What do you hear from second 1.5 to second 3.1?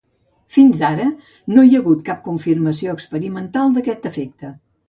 no hi ha hagut cap confirmació